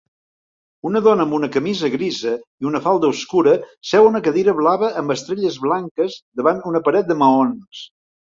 Una 0.89 0.99
dona 1.07 1.25
amb 1.27 1.35
una 1.37 1.49
camisa 1.55 1.89
grisa 1.95 2.31
i 2.65 2.69
una 2.69 2.81
falda 2.85 3.11
obscura 3.13 3.53
seu 3.89 4.07
a 4.07 4.11
una 4.13 4.21
cadira 4.29 4.55
blava 4.61 4.89
amb 5.03 5.15
estrelles 5.17 5.59
blanques 5.67 6.17
davant 6.43 6.65
una 6.73 6.83
paret 6.89 7.13
de 7.13 7.19
maons 7.21 7.85